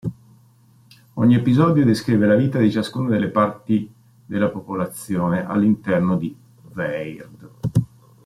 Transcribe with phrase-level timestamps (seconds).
[1.13, 3.87] Ogni episodio descrive la vita di ciascuna delle parti
[4.25, 6.35] della popolazione all'interno di
[6.73, 7.49] Weird.